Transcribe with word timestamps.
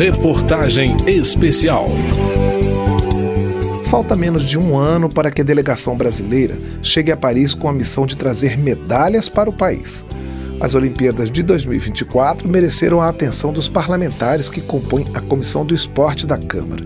Reportagem 0.00 0.96
especial. 1.06 1.84
Falta 3.90 4.16
menos 4.16 4.44
de 4.44 4.58
um 4.58 4.78
ano 4.78 5.08
para 5.08 5.30
que 5.30 5.42
a 5.42 5.44
delegação 5.44 5.94
brasileira 5.94 6.56
chegue 6.80 7.12
a 7.12 7.16
Paris 7.18 7.54
com 7.54 7.68
a 7.68 7.72
missão 7.72 8.06
de 8.06 8.16
trazer 8.16 8.58
medalhas 8.58 9.28
para 9.28 9.50
o 9.50 9.52
país. 9.52 10.04
As 10.58 10.74
Olimpíadas 10.74 11.30
de 11.30 11.42
2024 11.42 12.48
mereceram 12.48 13.00
a 13.00 13.08
atenção 13.08 13.52
dos 13.52 13.68
parlamentares 13.68 14.48
que 14.48 14.62
compõem 14.62 15.04
a 15.12 15.20
Comissão 15.20 15.66
do 15.66 15.74
Esporte 15.74 16.26
da 16.26 16.38
Câmara. 16.38 16.84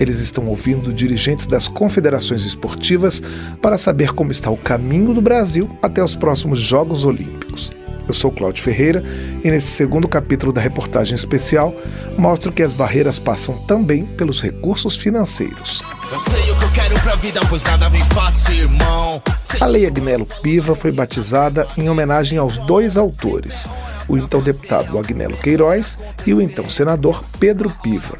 Eles 0.00 0.18
estão 0.18 0.48
ouvindo 0.48 0.92
dirigentes 0.92 1.46
das 1.46 1.68
confederações 1.68 2.44
esportivas 2.44 3.22
para 3.62 3.78
saber 3.78 4.10
como 4.12 4.32
está 4.32 4.50
o 4.50 4.56
caminho 4.56 5.14
do 5.14 5.20
Brasil 5.20 5.78
até 5.80 6.02
os 6.02 6.16
próximos 6.16 6.60
Jogos 6.60 7.04
Olímpicos. 7.04 7.77
Eu 8.08 8.14
sou 8.14 8.32
Cláudio 8.32 8.62
Ferreira 8.62 9.04
e 9.44 9.50
nesse 9.50 9.66
segundo 9.66 10.08
capítulo 10.08 10.50
da 10.50 10.62
reportagem 10.62 11.14
especial 11.14 11.74
mostro 12.16 12.50
que 12.50 12.62
as 12.62 12.72
barreiras 12.72 13.18
passam 13.18 13.58
também 13.66 14.06
pelos 14.06 14.40
recursos 14.40 14.96
financeiros. 14.96 15.82
Eu 16.10 16.18
sei 16.20 16.50
o 16.50 16.58
que 16.58 16.64
eu 16.64 16.72
quero 16.72 16.87
pra 17.08 17.16
vida, 17.16 17.40
pois 17.48 17.64
nada 17.64 17.90
fácil, 18.12 18.54
irmão. 18.54 19.22
A 19.58 19.64
Lei 19.64 19.86
Agnello 19.86 20.26
Piva 20.42 20.74
foi 20.74 20.92
batizada 20.92 21.66
em 21.74 21.88
homenagem 21.88 22.38
aos 22.38 22.58
dois 22.58 22.98
autores, 22.98 23.66
o 24.06 24.18
então 24.18 24.42
deputado 24.42 24.98
Agnello 24.98 25.34
Queiroz 25.38 25.98
e 26.26 26.34
o 26.34 26.42
então 26.42 26.68
senador 26.68 27.24
Pedro 27.40 27.70
Piva. 27.82 28.18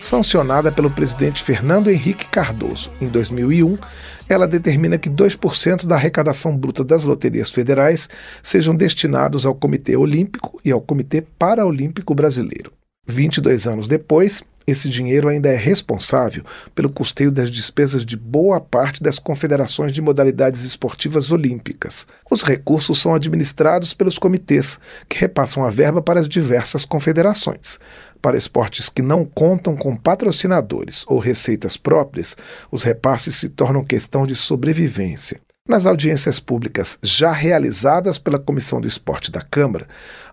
Sancionada 0.00 0.72
pelo 0.72 0.90
presidente 0.90 1.42
Fernando 1.42 1.90
Henrique 1.90 2.24
Cardoso 2.28 2.90
em 2.98 3.08
2001, 3.08 3.76
ela 4.26 4.48
determina 4.48 4.96
que 4.96 5.10
2% 5.10 5.84
da 5.84 5.96
arrecadação 5.96 6.56
bruta 6.56 6.82
das 6.82 7.04
loterias 7.04 7.50
federais 7.50 8.08
sejam 8.42 8.74
destinados 8.74 9.44
ao 9.44 9.54
Comitê 9.54 9.98
Olímpico 9.98 10.58
e 10.64 10.70
ao 10.70 10.80
Comitê 10.80 11.20
Paraolímpico 11.20 12.14
Brasileiro. 12.14 12.72
22 13.06 13.66
anos 13.66 13.86
depois, 13.86 14.42
esse 14.70 14.88
dinheiro 14.88 15.28
ainda 15.28 15.48
é 15.48 15.56
responsável 15.56 16.44
pelo 16.74 16.90
custeio 16.90 17.30
das 17.30 17.50
despesas 17.50 18.04
de 18.04 18.16
boa 18.16 18.60
parte 18.60 19.02
das 19.02 19.18
confederações 19.18 19.92
de 19.92 20.00
modalidades 20.00 20.64
esportivas 20.64 21.30
olímpicas. 21.30 22.06
Os 22.30 22.42
recursos 22.42 23.00
são 23.00 23.14
administrados 23.14 23.92
pelos 23.92 24.18
comitês, 24.18 24.78
que 25.08 25.18
repassam 25.18 25.64
a 25.64 25.70
verba 25.70 26.00
para 26.00 26.20
as 26.20 26.28
diversas 26.28 26.84
confederações. 26.84 27.78
Para 28.22 28.36
esportes 28.36 28.88
que 28.88 29.02
não 29.02 29.24
contam 29.24 29.76
com 29.76 29.96
patrocinadores 29.96 31.04
ou 31.06 31.18
receitas 31.18 31.76
próprias, 31.76 32.36
os 32.70 32.82
repasses 32.82 33.36
se 33.36 33.48
tornam 33.48 33.82
questão 33.82 34.26
de 34.26 34.36
sobrevivência. 34.36 35.40
Nas 35.70 35.86
audiências 35.86 36.40
públicas 36.40 36.98
já 37.00 37.30
realizadas 37.30 38.18
pela 38.18 38.40
Comissão 38.40 38.80
do 38.80 38.88
Esporte 38.88 39.30
da 39.30 39.40
Câmara, 39.40 39.86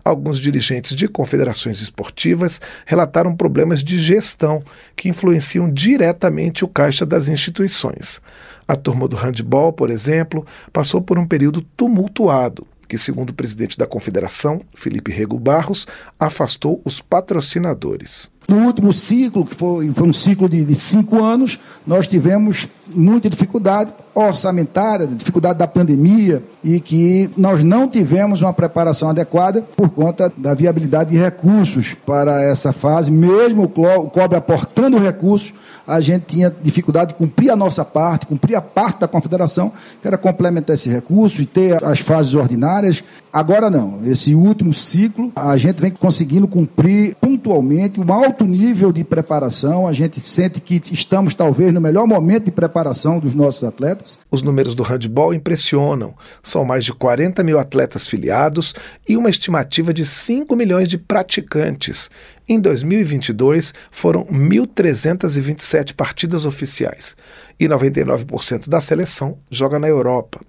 alguns 0.04 0.40
dirigentes 0.40 0.96
de 0.96 1.06
confederações 1.06 1.80
esportivas 1.80 2.60
relataram 2.84 3.36
problemas 3.36 3.84
de 3.84 4.00
gestão 4.00 4.60
que 4.96 5.08
influenciam 5.08 5.72
diretamente 5.72 6.64
o 6.64 6.68
caixa 6.68 7.06
das 7.06 7.28
instituições. 7.28 8.20
A 8.66 8.74
turma 8.74 9.06
do 9.06 9.14
handball, 9.14 9.72
por 9.72 9.90
exemplo, 9.90 10.44
passou 10.72 11.00
por 11.00 11.20
um 11.20 11.24
período 11.24 11.62
tumultuado 11.76 12.66
que, 12.88 12.98
segundo 12.98 13.30
o 13.30 13.34
presidente 13.34 13.78
da 13.78 13.86
confederação, 13.86 14.60
Felipe 14.74 15.12
Rego 15.12 15.38
Barros, 15.38 15.86
afastou 16.18 16.82
os 16.84 17.00
patrocinadores. 17.00 18.28
No 18.48 18.64
último 18.64 18.94
ciclo, 18.94 19.44
que 19.44 19.54
foi, 19.54 19.92
foi 19.92 20.08
um 20.08 20.12
ciclo 20.12 20.48
de, 20.48 20.64
de 20.64 20.74
cinco 20.74 21.22
anos, 21.22 21.60
nós 21.86 22.08
tivemos 22.08 22.66
muita 22.94 23.28
dificuldade 23.28 23.92
orçamentária, 24.14 25.06
dificuldade 25.06 25.58
da 25.58 25.66
pandemia 25.66 26.42
e 26.64 26.80
que 26.80 27.30
nós 27.36 27.62
não 27.62 27.86
tivemos 27.86 28.42
uma 28.42 28.52
preparação 28.52 29.10
adequada 29.10 29.62
por 29.76 29.90
conta 29.90 30.32
da 30.36 30.54
viabilidade 30.54 31.10
de 31.10 31.16
recursos 31.16 31.94
para 31.94 32.42
essa 32.42 32.72
fase. 32.72 33.12
Mesmo 33.12 33.64
o 33.64 33.68
COB 33.68 34.34
aportando 34.34 34.98
recursos, 34.98 35.54
a 35.86 36.00
gente 36.00 36.24
tinha 36.26 36.52
dificuldade 36.62 37.12
de 37.12 37.18
cumprir 37.18 37.50
a 37.50 37.56
nossa 37.56 37.84
parte, 37.84 38.26
cumprir 38.26 38.56
a 38.56 38.60
parte 38.60 39.00
da 39.00 39.08
confederação, 39.08 39.72
que 40.00 40.08
era 40.08 40.18
complementar 40.18 40.74
esse 40.74 40.90
recurso 40.90 41.42
e 41.42 41.46
ter 41.46 41.84
as 41.84 42.00
fases 42.00 42.34
ordinárias. 42.34 43.04
Agora 43.32 43.70
não, 43.70 44.00
esse 44.04 44.34
último 44.34 44.74
ciclo, 44.74 45.30
a 45.36 45.56
gente 45.56 45.80
vem 45.80 45.90
conseguindo 45.90 46.48
cumprir 46.48 47.14
pontualmente 47.20 48.00
um 48.00 48.04
alto 48.38 48.44
nível 48.44 48.92
de 48.92 49.02
preparação. 49.02 49.88
A 49.88 49.92
gente 49.92 50.20
sente 50.20 50.60
que 50.60 50.80
estamos 50.92 51.34
talvez 51.34 51.72
no 51.74 51.80
melhor 51.80 52.06
momento 52.06 52.44
de 52.44 52.52
preparação 52.52 53.18
dos 53.18 53.34
nossos 53.34 53.64
atletas. 53.64 54.16
Os 54.30 54.42
números 54.42 54.76
do 54.76 54.84
handball 54.84 55.34
impressionam. 55.34 56.14
São 56.40 56.64
mais 56.64 56.84
de 56.84 56.92
40 56.92 57.42
mil 57.42 57.58
atletas 57.58 58.06
filiados 58.06 58.74
e 59.08 59.16
uma 59.16 59.28
estimativa 59.28 59.92
de 59.92 60.06
5 60.06 60.54
milhões 60.54 60.86
de 60.86 60.96
praticantes. 60.96 62.08
Em 62.48 62.60
2022, 62.60 63.74
foram 63.90 64.24
1.327 64.26 65.94
partidas 65.94 66.46
oficiais 66.46 67.16
e 67.58 67.68
99% 67.68 68.68
da 68.68 68.80
seleção 68.80 69.36
joga 69.50 69.80
na 69.80 69.88
Europa. 69.88 70.40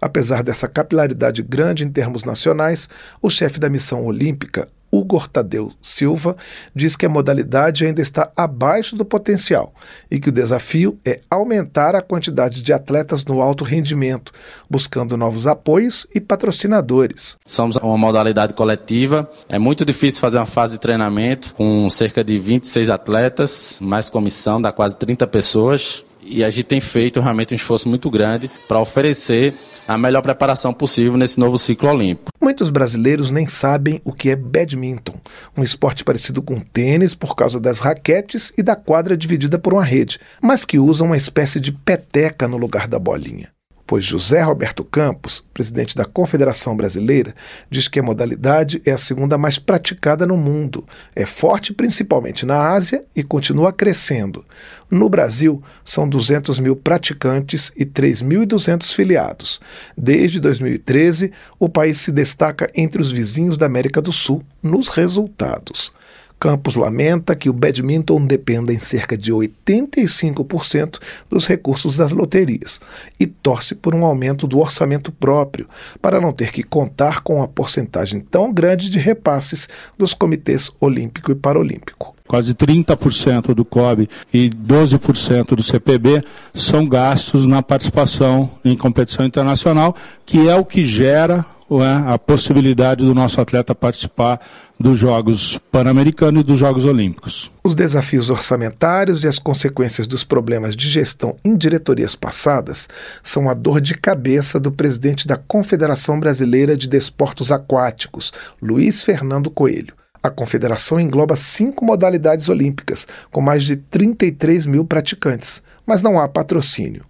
Apesar 0.00 0.42
dessa 0.42 0.68
capilaridade 0.68 1.42
grande 1.42 1.84
em 1.84 1.90
termos 1.90 2.24
nacionais, 2.24 2.88
o 3.22 3.30
chefe 3.30 3.58
da 3.58 3.70
missão 3.70 4.04
olímpica, 4.04 4.68
Hugo 4.90 5.28
Tadeu 5.28 5.72
Silva 5.82 6.36
diz 6.74 6.96
que 6.96 7.06
a 7.06 7.08
modalidade 7.08 7.84
ainda 7.84 8.00
está 8.00 8.30
abaixo 8.36 8.96
do 8.96 9.04
potencial 9.04 9.72
e 10.10 10.18
que 10.18 10.28
o 10.28 10.32
desafio 10.32 10.98
é 11.04 11.20
aumentar 11.30 11.94
a 11.94 12.02
quantidade 12.02 12.62
de 12.62 12.72
atletas 12.72 13.24
no 13.24 13.40
alto 13.40 13.64
rendimento, 13.64 14.32
buscando 14.68 15.16
novos 15.16 15.46
apoios 15.46 16.06
e 16.14 16.20
patrocinadores. 16.20 17.36
Somos 17.44 17.76
uma 17.76 17.98
modalidade 17.98 18.54
coletiva, 18.54 19.28
é 19.48 19.58
muito 19.58 19.84
difícil 19.84 20.20
fazer 20.20 20.38
uma 20.38 20.46
fase 20.46 20.74
de 20.74 20.80
treinamento 20.80 21.54
com 21.54 21.88
cerca 21.90 22.24
de 22.24 22.38
26 22.38 22.90
atletas, 22.90 23.78
mais 23.80 24.08
comissão, 24.08 24.60
dá 24.60 24.72
quase 24.72 24.96
30 24.96 25.26
pessoas 25.26 26.04
e 26.30 26.44
a 26.44 26.50
gente 26.50 26.64
tem 26.64 26.80
feito 26.80 27.20
realmente 27.20 27.54
um 27.54 27.56
esforço 27.56 27.88
muito 27.88 28.10
grande 28.10 28.50
para 28.66 28.80
oferecer 28.80 29.54
a 29.86 29.96
melhor 29.96 30.20
preparação 30.20 30.72
possível 30.72 31.16
nesse 31.16 31.40
novo 31.40 31.56
ciclo 31.56 31.88
olímpico. 31.88 32.30
Muitos 32.40 32.70
brasileiros 32.70 33.30
nem 33.30 33.48
sabem 33.48 34.00
o 34.04 34.12
que 34.12 34.30
é 34.30 34.36
badminton, 34.36 35.14
um 35.56 35.62
esporte 35.62 36.04
parecido 36.04 36.42
com 36.42 36.60
tênis 36.60 37.14
por 37.14 37.34
causa 37.34 37.58
das 37.58 37.80
raquetes 37.80 38.52
e 38.56 38.62
da 38.62 38.76
quadra 38.76 39.16
dividida 39.16 39.58
por 39.58 39.72
uma 39.72 39.84
rede, 39.84 40.20
mas 40.42 40.64
que 40.64 40.78
usa 40.78 41.04
uma 41.04 41.16
espécie 41.16 41.58
de 41.58 41.72
peteca 41.72 42.46
no 42.46 42.56
lugar 42.56 42.86
da 42.86 42.98
bolinha 42.98 43.48
pois 43.88 44.04
José 44.04 44.42
Roberto 44.42 44.84
Campos, 44.84 45.42
presidente 45.54 45.96
da 45.96 46.04
Confederação 46.04 46.76
Brasileira, 46.76 47.34
diz 47.70 47.88
que 47.88 47.98
a 47.98 48.02
modalidade 48.02 48.82
é 48.84 48.90
a 48.92 48.98
segunda 48.98 49.38
mais 49.38 49.58
praticada 49.58 50.26
no 50.26 50.36
mundo, 50.36 50.86
é 51.16 51.24
forte 51.24 51.72
principalmente 51.72 52.44
na 52.44 52.70
Ásia 52.70 53.02
e 53.16 53.22
continua 53.22 53.72
crescendo. 53.72 54.44
No 54.90 55.08
Brasil, 55.08 55.62
são 55.82 56.06
200 56.06 56.60
mil 56.60 56.76
praticantes 56.76 57.72
e 57.74 57.86
3.200 57.86 58.94
filiados. 58.94 59.58
Desde 59.96 60.38
2013, 60.38 61.32
o 61.58 61.66
país 61.66 61.96
se 61.96 62.12
destaca 62.12 62.70
entre 62.74 63.00
os 63.00 63.10
vizinhos 63.10 63.56
da 63.56 63.64
América 63.64 64.02
do 64.02 64.12
Sul 64.12 64.42
nos 64.62 64.88
resultados. 64.90 65.94
Campos 66.38 66.76
lamenta 66.76 67.34
que 67.34 67.50
o 67.50 67.52
badminton 67.52 68.24
dependa 68.24 68.72
em 68.72 68.78
cerca 68.78 69.16
de 69.16 69.32
85% 69.32 70.98
dos 71.28 71.46
recursos 71.46 71.96
das 71.96 72.12
loterias 72.12 72.80
e 73.18 73.26
torce 73.26 73.74
por 73.74 73.94
um 73.94 74.04
aumento 74.04 74.46
do 74.46 74.58
orçamento 74.58 75.10
próprio, 75.10 75.68
para 76.00 76.20
não 76.20 76.32
ter 76.32 76.52
que 76.52 76.62
contar 76.62 77.22
com 77.22 77.36
uma 77.36 77.48
porcentagem 77.48 78.20
tão 78.20 78.52
grande 78.52 78.88
de 78.88 78.98
repasses 78.98 79.68
dos 79.96 80.14
comitês 80.14 80.70
olímpico 80.80 81.32
e 81.32 81.34
paralímpico. 81.34 82.14
Quase 82.28 82.54
30% 82.54 83.54
do 83.54 83.64
COB 83.64 84.06
e 84.32 84.50
12% 84.50 85.56
do 85.56 85.62
CPB 85.62 86.22
são 86.52 86.84
gastos 86.84 87.46
na 87.46 87.62
participação 87.62 88.50
em 88.62 88.76
competição 88.76 89.24
internacional, 89.24 89.96
que 90.26 90.46
é 90.46 90.54
o 90.54 90.64
que 90.64 90.84
gera 90.84 91.44
é, 91.70 92.12
a 92.12 92.18
possibilidade 92.18 93.04
do 93.04 93.14
nosso 93.14 93.40
atleta 93.40 93.74
participar 93.74 94.40
dos 94.80 94.98
Jogos 94.98 95.58
Pan-Americanos 95.70 96.40
e 96.40 96.44
dos 96.46 96.58
Jogos 96.58 96.86
Olímpicos. 96.86 97.50
Os 97.62 97.74
desafios 97.74 98.30
orçamentários 98.30 99.22
e 99.24 99.28
as 99.28 99.38
consequências 99.38 100.06
dos 100.06 100.24
problemas 100.24 100.74
de 100.74 100.88
gestão 100.88 101.36
em 101.44 101.56
diretorias 101.56 102.14
passadas 102.14 102.88
são 103.22 103.50
a 103.50 103.54
dor 103.54 103.80
de 103.80 103.94
cabeça 103.94 104.58
do 104.58 104.72
presidente 104.72 105.26
da 105.26 105.36
Confederação 105.36 106.18
Brasileira 106.18 106.76
de 106.76 106.88
Desportos 106.88 107.52
Aquáticos, 107.52 108.32
Luiz 108.62 109.02
Fernando 109.02 109.50
Coelho. 109.50 109.94
A 110.22 110.30
confederação 110.30 110.98
engloba 110.98 111.36
cinco 111.36 111.84
modalidades 111.84 112.48
olímpicas, 112.48 113.06
com 113.30 113.40
mais 113.40 113.62
de 113.62 113.76
33 113.76 114.66
mil 114.66 114.84
praticantes, 114.84 115.62
mas 115.86 116.02
não 116.02 116.18
há 116.18 116.26
patrocínio. 116.26 117.04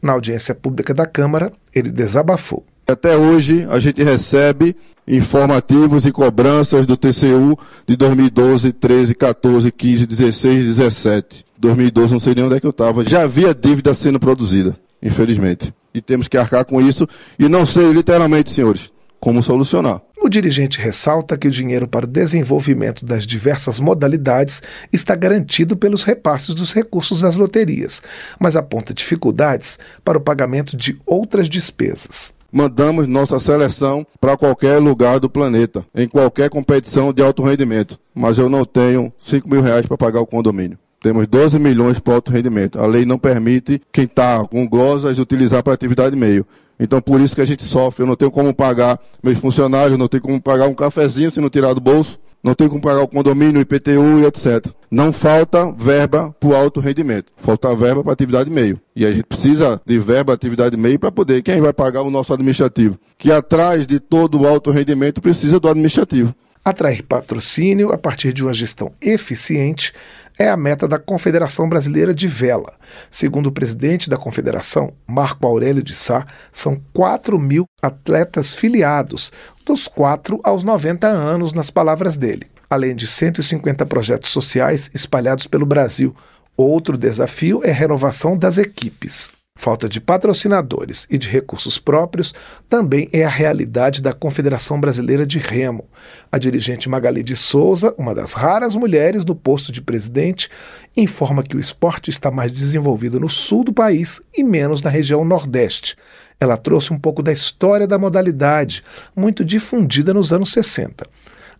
Na 0.00 0.12
audiência 0.12 0.54
pública 0.54 0.94
da 0.94 1.06
Câmara, 1.06 1.52
ele 1.74 1.90
desabafou. 1.90 2.64
Até 2.86 3.16
hoje 3.16 3.66
a 3.70 3.80
gente 3.80 4.02
recebe 4.02 4.76
informativos 5.08 6.04
e 6.04 6.12
cobranças 6.12 6.86
do 6.86 6.98
TCU 6.98 7.58
de 7.86 7.96
2012, 7.96 8.72
13, 8.72 9.14
14, 9.14 9.72
15, 9.72 10.06
16, 10.06 10.64
17. 10.66 11.46
2012 11.58 12.12
não 12.12 12.20
sei 12.20 12.34
nem 12.34 12.44
onde 12.44 12.56
é 12.56 12.60
que 12.60 12.66
eu 12.66 12.70
estava. 12.70 13.02
Já 13.02 13.22
havia 13.22 13.54
dívida 13.54 13.94
sendo 13.94 14.20
produzida, 14.20 14.76
infelizmente. 15.02 15.72
E 15.94 16.00
temos 16.00 16.28
que 16.28 16.36
arcar 16.36 16.66
com 16.66 16.78
isso. 16.78 17.08
E 17.38 17.48
não 17.48 17.64
sei, 17.64 17.90
literalmente, 17.90 18.50
senhores, 18.50 18.92
como 19.18 19.42
solucionar. 19.42 20.02
O 20.20 20.28
dirigente 20.28 20.78
ressalta 20.78 21.38
que 21.38 21.48
o 21.48 21.50
dinheiro 21.50 21.88
para 21.88 22.04
o 22.04 22.08
desenvolvimento 22.08 23.04
das 23.04 23.26
diversas 23.26 23.80
modalidades 23.80 24.62
está 24.92 25.14
garantido 25.14 25.74
pelos 25.74 26.02
repasses 26.02 26.54
dos 26.54 26.74
recursos 26.74 27.22
das 27.22 27.36
loterias, 27.36 28.02
mas 28.38 28.56
aponta 28.56 28.92
dificuldades 28.92 29.78
para 30.04 30.18
o 30.18 30.20
pagamento 30.20 30.76
de 30.76 30.98
outras 31.06 31.48
despesas 31.48 32.34
mandamos 32.54 33.08
nossa 33.08 33.40
seleção 33.40 34.06
para 34.20 34.36
qualquer 34.36 34.78
lugar 34.78 35.18
do 35.18 35.28
planeta, 35.28 35.84
em 35.92 36.06
qualquer 36.06 36.48
competição 36.48 37.12
de 37.12 37.20
alto 37.20 37.42
rendimento. 37.42 37.98
Mas 38.14 38.38
eu 38.38 38.48
não 38.48 38.64
tenho 38.64 39.12
5 39.18 39.48
mil 39.48 39.60
reais 39.60 39.84
para 39.86 39.98
pagar 39.98 40.20
o 40.20 40.26
condomínio. 40.26 40.78
Temos 41.00 41.26
12 41.26 41.58
milhões 41.58 41.98
para 41.98 42.14
alto 42.14 42.30
rendimento. 42.30 42.78
A 42.78 42.86
lei 42.86 43.04
não 43.04 43.18
permite 43.18 43.82
quem 43.92 44.04
está 44.04 44.46
com 44.46 44.68
glosas 44.68 45.18
utilizar 45.18 45.64
para 45.64 45.74
atividade 45.74 46.14
meio. 46.14 46.46
Então, 46.78 47.00
por 47.00 47.20
isso 47.20 47.34
que 47.34 47.42
a 47.42 47.44
gente 47.44 47.64
sofre. 47.64 48.04
Eu 48.04 48.06
não 48.06 48.16
tenho 48.16 48.30
como 48.30 48.54
pagar 48.54 49.00
meus 49.22 49.38
funcionários, 49.38 49.98
não 49.98 50.08
tenho 50.08 50.22
como 50.22 50.40
pagar 50.40 50.68
um 50.68 50.74
cafezinho 50.74 51.32
se 51.32 51.40
não 51.40 51.50
tirar 51.50 51.74
do 51.74 51.80
bolso 51.80 52.18
não 52.44 52.54
tem 52.54 52.68
como 52.68 52.82
pagar 52.82 53.00
o 53.00 53.08
condomínio, 53.08 53.62
IPTU 53.62 54.20
e 54.20 54.26
etc. 54.26 54.70
Não 54.90 55.14
falta 55.14 55.72
verba 55.72 56.30
para 56.38 56.48
o 56.50 56.54
alto 56.54 56.78
rendimento, 56.78 57.32
falta 57.38 57.74
verba 57.74 58.04
para 58.04 58.12
atividade 58.12 58.50
meio. 58.50 58.78
E 58.94 59.06
a 59.06 59.10
gente 59.10 59.24
precisa 59.24 59.80
de 59.84 59.98
verba 59.98 60.34
atividade 60.34 60.76
meio 60.76 60.98
para 60.98 61.10
poder. 61.10 61.42
Quem 61.42 61.62
vai 61.62 61.72
pagar 61.72 62.02
o 62.02 62.10
nosso 62.10 62.34
administrativo? 62.34 62.98
Que 63.16 63.32
atrás 63.32 63.86
de 63.86 63.98
todo 63.98 64.42
o 64.42 64.46
alto 64.46 64.70
rendimento 64.70 65.22
precisa 65.22 65.58
do 65.58 65.68
administrativo. 65.68 66.34
Atrair 66.64 67.02
patrocínio 67.02 67.92
a 67.92 67.98
partir 67.98 68.32
de 68.32 68.42
uma 68.42 68.54
gestão 68.54 68.90
eficiente 68.98 69.92
é 70.38 70.48
a 70.48 70.56
meta 70.56 70.88
da 70.88 70.98
Confederação 70.98 71.68
Brasileira 71.68 72.14
de 72.14 72.26
Vela. 72.26 72.72
Segundo 73.10 73.48
o 73.48 73.52
presidente 73.52 74.08
da 74.08 74.16
Confederação, 74.16 74.90
Marco 75.06 75.46
Aurélio 75.46 75.82
de 75.82 75.94
Sá, 75.94 76.26
são 76.50 76.80
4 76.94 77.38
mil 77.38 77.66
atletas 77.82 78.54
filiados, 78.54 79.30
dos 79.66 79.86
4 79.86 80.40
aos 80.42 80.64
90 80.64 81.06
anos, 81.06 81.52
nas 81.52 81.70
palavras 81.70 82.16
dele, 82.16 82.46
além 82.70 82.96
de 82.96 83.06
150 83.06 83.84
projetos 83.84 84.30
sociais 84.30 84.90
espalhados 84.94 85.46
pelo 85.46 85.66
Brasil. 85.66 86.16
Outro 86.56 86.96
desafio 86.96 87.60
é 87.62 87.70
a 87.70 87.74
renovação 87.74 88.38
das 88.38 88.56
equipes. 88.56 89.30
Falta 89.56 89.88
de 89.88 90.00
patrocinadores 90.00 91.06
e 91.08 91.16
de 91.16 91.28
recursos 91.28 91.78
próprios 91.78 92.34
também 92.68 93.08
é 93.12 93.24
a 93.24 93.28
realidade 93.30 94.02
da 94.02 94.12
Confederação 94.12 94.78
Brasileira 94.80 95.24
de 95.24 95.38
Remo. 95.38 95.88
A 96.30 96.38
dirigente 96.38 96.88
Magali 96.88 97.22
de 97.22 97.36
Souza, 97.36 97.94
uma 97.96 98.14
das 98.14 98.34
raras 98.34 98.74
mulheres 98.74 99.24
do 99.24 99.34
posto 99.34 99.72
de 99.72 99.80
presidente, 99.80 100.50
informa 100.96 101.42
que 101.42 101.56
o 101.56 101.60
esporte 101.60 102.10
está 102.10 102.30
mais 102.30 102.50
desenvolvido 102.50 103.18
no 103.18 103.28
sul 103.28 103.64
do 103.64 103.72
país 103.72 104.20
e 104.36 104.42
menos 104.42 104.82
na 104.82 104.90
região 104.90 105.24
nordeste. 105.24 105.96
Ela 106.38 106.56
trouxe 106.56 106.92
um 106.92 106.98
pouco 106.98 107.22
da 107.22 107.32
história 107.32 107.86
da 107.86 107.96
modalidade, 107.96 108.82
muito 109.16 109.44
difundida 109.44 110.12
nos 110.12 110.32
anos 110.32 110.52
60. 110.52 111.06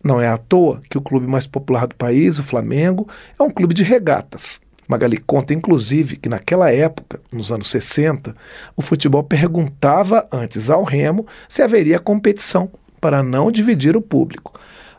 Não 0.03 0.21
é 0.21 0.27
à 0.27 0.37
toa 0.37 0.81
que 0.87 0.97
o 0.97 1.01
clube 1.01 1.25
mais 1.25 1.47
popular 1.47 1.87
do 1.87 1.95
país, 1.95 2.37
o 2.37 2.43
Flamengo, 2.43 3.07
é 3.39 3.41
um 3.41 3.49
clube 3.49 3.73
de 3.73 3.81
regatas. 3.81 4.61
Magali 4.87 5.17
conta, 5.17 5.53
inclusive, 5.53 6.17
que 6.17 6.29
naquela 6.29 6.71
época, 6.71 7.19
nos 7.31 7.51
anos 7.51 7.69
60, 7.69 8.35
o 8.75 8.81
futebol 8.81 9.23
perguntava 9.23 10.27
antes 10.31 10.69
ao 10.69 10.83
Remo 10.83 11.25
se 11.49 11.61
haveria 11.61 11.99
competição 11.99 12.69
para 13.01 13.23
não 13.23 13.51
dividir 13.51 13.97
o 13.97 14.01
público. 14.01 14.53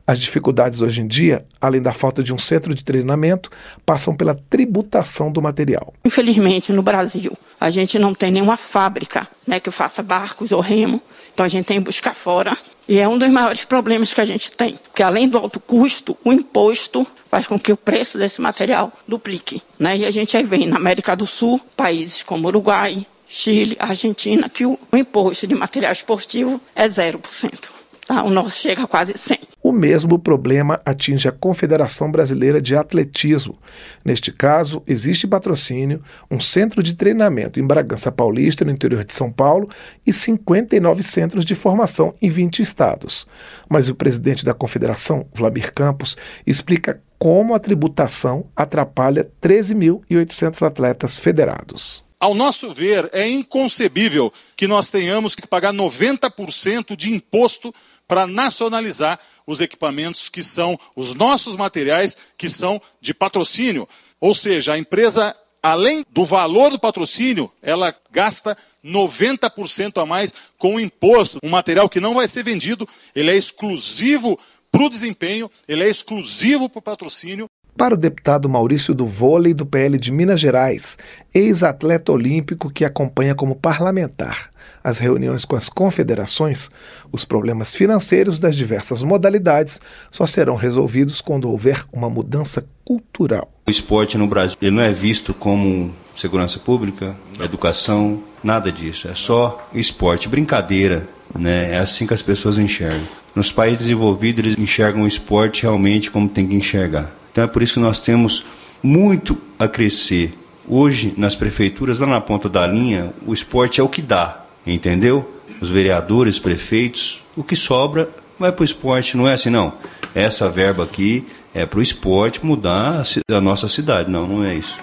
As 0.07 0.21
dificuldades 0.21 0.81
hoje 0.81 1.01
em 1.01 1.07
dia, 1.07 1.45
além 1.61 1.83
da 1.83 1.93
falta 1.93 2.23
de 2.23 2.33
um 2.33 2.39
centro 2.39 2.73
de 2.73 2.85
treinamento, 2.85 3.51
passam 3.85 4.15
pela 4.15 4.37
tributação 4.49 5.33
do 5.33 5.43
material. 5.43 5.93
Infelizmente, 6.05 6.73
no 6.73 6.81
Brasil, 6.81 7.37
a 7.61 7.71
gente 7.71 7.99
não 7.99 8.15
tem 8.15 8.31
nenhuma 8.31 8.57
fábrica 8.57 9.27
né, 9.45 9.59
que 9.59 9.71
faça 9.73 10.05
barcos 10.05 10.53
ou 10.53 10.61
remo, 10.61 11.03
então 11.35 11.45
a 11.45 11.49
gente 11.49 11.67
tem 11.67 11.79
que 11.79 11.87
buscar 11.87 12.15
fora. 12.15 12.57
E 12.89 12.99
é 12.99 13.09
um 13.09 13.19
dos 13.19 13.31
maiores 13.31 13.65
problemas 13.65 14.15
que 14.15 14.21
a 14.21 14.25
gente 14.25 14.53
tem, 14.53 14.79
porque 14.83 15.03
além 15.03 15.29
do 15.29 15.39
alto 15.39 15.59
custo, 15.59 16.17
o 16.25 16.33
imposto 16.33 17.07
faz 17.29 17.47
com 17.47 17.59
que 17.59 17.73
o 17.73 17.77
preço 17.77 18.17
desse 18.17 18.41
material 18.41 18.93
duplique. 19.09 19.61
Né? 19.79 19.99
E 19.99 20.05
a 20.05 20.11
gente 20.11 20.37
aí 20.37 20.45
vem 20.45 20.67
na 20.67 20.77
América 20.77 21.17
do 21.17 21.27
Sul, 21.27 21.61
países 21.77 22.23
como 22.23 22.47
Uruguai, 22.47 23.05
Chile, 23.27 23.77
Argentina, 23.81 24.49
que 24.49 24.65
o, 24.65 24.79
imposto 24.93 25.47
de 25.47 25.55
material 25.55 25.93
esportivo 25.93 26.61
é 26.75 26.87
0%. 26.87 27.76
Tá? 28.07 28.23
O 28.23 28.31
nosso 28.31 28.51
chega 28.51 28.85
a 28.85 28.87
quase 28.87 29.15
100. 29.17 29.41
O 29.61 29.73
mesmo 29.73 30.17
problema 30.17 30.79
atinge 30.85 31.27
a 31.27 31.33
Confederação 31.33 32.09
Brasileira 32.09 32.63
de 32.63 32.77
Atletismo. 32.77 33.59
Neste 34.05 34.31
caso, 34.31 34.81
existe 34.87 35.27
patrocínio, 35.27 36.01
um 36.31 36.39
centro 36.39 36.85
de 36.85 36.95
treinamento 36.95 37.59
em 37.59 37.67
Bragança 37.67 38.13
Paulista, 38.13 38.65
no 38.65 38.71
interior 38.71 39.05
de 39.05 39.13
São 39.13 39.33
Paulo, 39.33 39.69
e 40.07 40.13
59 40.13 41.03
centros 41.03 41.45
de 41.45 41.57
formação 41.57 42.15
em 42.23 42.31
20 42.31 42.63
estados. 42.63 43.27
Mas 43.69 43.89
o 43.89 43.95
presidente 43.97 44.45
da 44.45 44.55
Confederação, 44.55 45.27
Vladimir 45.35 45.73
Campos, 45.75 46.17
explica 46.47 47.03
como 47.19 47.57
a 47.57 47.59
tributação 47.59 48.47
atrapalha 48.55 49.29
13.800 49.43 50.65
atletas 50.65 51.19
federados. 51.19 52.07
Ao 52.19 52.35
nosso 52.35 52.73
ver, 52.73 53.11
é 53.13 53.29
inconcebível 53.29 54.33
que 54.57 54.67
nós 54.67 54.89
tenhamos 54.89 55.35
que 55.35 55.47
pagar 55.47 55.73
90% 55.75 56.97
de 56.97 57.13
imposto 57.13 57.75
para 58.07 58.27
nacionalizar 58.27 59.19
os 59.47 59.61
equipamentos 59.61 60.29
que 60.29 60.43
são 60.43 60.79
os 60.95 61.15
nossos 61.15 61.57
materiais, 61.57 62.17
que 62.37 62.49
são 62.49 62.81
de 63.01 63.15
patrocínio. 63.15 63.89
Ou 64.21 64.35
seja, 64.35 64.73
a 64.73 64.79
empresa, 64.79 65.35
além 65.63 66.05
do 66.11 66.25
valor 66.25 66.71
do 66.71 66.79
patrocínio, 66.79 67.53
ela 67.63 67.95
gasta 68.11 68.57
90% 68.85 70.01
a 70.01 70.07
mais 70.07 70.33
com 70.59 70.77
o 70.77 70.81
imposto. 70.81 71.39
Um 71.43 71.51
material 71.51 71.89
que 71.89 72.01
não 72.01 72.15
vai 72.15 72.29
ser 72.29 72.43
vendido, 72.43 72.89
ele 73.15 73.31
é 73.31 73.37
exclusivo 73.37 74.39
para 74.71 74.85
o 74.85 74.91
desempenho, 74.91 75.51
ele 75.67 75.85
é 75.85 75.89
exclusivo 75.89 76.69
para 76.69 76.79
o 76.79 76.83
patrocínio 76.83 77.49
para 77.77 77.95
o 77.95 77.97
deputado 77.97 78.49
Maurício 78.49 78.95
do 78.95 79.07
Vôlei 79.07 79.53
do 79.53 79.67
PL 79.67 79.99
de 79.99 80.11
Minas 80.11 80.41
Gerais, 80.41 80.97
ex-atleta 81.35 82.11
olímpico 82.11 82.71
que 82.71 82.85
acompanha 82.85 83.35
como 83.35 83.55
parlamentar 83.55 84.51
as 84.87 84.99
reuniões 84.99 85.45
com 85.45 85.57
as 85.57 85.69
confederações, 85.69 86.71
os 87.11 87.25
problemas 87.25 87.75
financeiros 87.75 88.39
das 88.39 88.55
diversas 88.55 89.03
modalidades 89.03 89.81
só 90.13 90.27
serão 90.27 90.55
resolvidos 90.55 91.21
quando 91.21 91.51
houver 91.51 91.85
uma 91.93 92.09
mudança 92.09 92.65
cultural. 92.85 93.51
O 93.67 93.71
esporte 93.71 94.17
no 94.17 94.29
Brasil 94.29 94.57
ele 94.63 94.71
não 94.71 94.83
é 94.83 94.93
visto 94.93 95.35
como 95.35 95.93
segurança 96.15 96.61
pública, 96.61 97.17
educação, 97.41 98.23
nada 98.45 98.71
disso. 98.71 99.09
É 99.09 99.15
só 99.15 99.69
esporte, 99.75 100.29
brincadeira. 100.29 101.09
Né? 101.37 101.73
É 101.73 101.79
assim 101.79 102.07
que 102.07 102.15
as 102.15 102.23
pessoas 102.23 102.57
enxergam. 102.57 103.03
Nos 103.35 103.51
países 103.51 103.81
desenvolvidos, 103.81 104.45
eles 104.45 104.57
enxergam 104.57 105.03
o 105.03 105.09
esporte 105.09 105.63
realmente 105.63 106.13
como 106.13 106.29
tem 106.29 106.47
que 106.47 106.55
enxergar. 106.55 107.13
Então 107.37 107.45
é 107.45 107.47
por 107.47 107.63
isso 107.63 107.75
que 107.75 107.81
nós 107.81 108.01
temos 108.01 108.43
muito 108.83 109.37
a 109.59 109.69
crescer. 109.69 110.33
Hoje, 110.67 111.13
nas 111.19 111.35
prefeituras, 111.35 111.99
lá 111.99 112.07
na 112.07 112.19
ponta 112.19 112.49
da 112.49 112.67
linha, 112.67 113.13
o 113.27 113.35
esporte 113.35 113.79
é 113.79 113.85
o 113.85 113.91
que 113.91 114.01
dá, 114.01 114.47
entendeu? 114.67 115.39
Os 115.61 115.69
vereadores, 115.69 116.39
prefeitos, 116.39 117.23
o 117.37 117.45
que 117.45 117.55
sobra 117.55 118.09
vai 118.39 118.51
para 118.51 118.63
o 118.63 118.65
esporte, 118.65 119.19
não 119.19 119.29
é 119.29 119.35
assim, 119.35 119.51
não. 119.51 119.75
Essa 120.15 120.49
verba 120.49 120.85
aqui 120.85 121.27
é 121.53 121.67
para 121.67 121.79
o 121.79 121.83
esporte 121.83 122.43
mudar 122.43 123.03
a 123.31 123.41
nossa 123.43 123.69
cidade. 123.69 124.11
Não, 124.11 124.27
não 124.27 124.43
é 124.43 124.55
isso. 124.55 124.75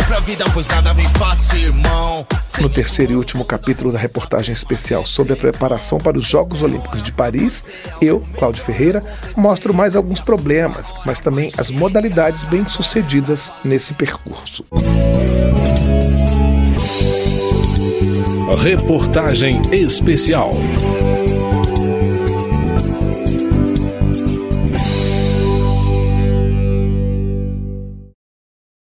Eu 0.00 0.06
sei 0.06 0.06
o 0.06 0.06
que 0.06 0.06
eu 0.06 0.06
quero 0.06 0.06
pra 0.06 0.20
vida, 0.20 0.44
pois 0.52 0.68
nada 0.68 0.92
vem 0.94 1.08
fácil, 1.10 1.58
irmão. 1.58 2.26
No 2.60 2.68
terceiro 2.68 3.12
e 3.12 3.16
último 3.16 3.44
capítulo 3.44 3.92
da 3.92 3.98
reportagem 3.98 4.52
especial 4.52 5.04
sobre 5.06 5.32
a 5.32 5.36
preparação 5.36 5.98
para 5.98 6.16
os 6.16 6.24
Jogos 6.24 6.62
Olímpicos 6.62 7.02
de 7.02 7.12
Paris, 7.12 7.66
eu, 8.00 8.20
Cláudio 8.36 8.62
Ferreira, 8.62 9.02
mostro 9.36 9.72
mais 9.72 9.96
alguns 9.96 10.20
problemas, 10.20 10.94
mas 11.04 11.20
também 11.20 11.52
as 11.56 11.70
modalidades 11.70 12.44
bem-sucedidas 12.44 13.52
nesse 13.64 13.94
percurso. 13.94 14.64
Reportagem 18.58 19.62
especial. 19.72 20.50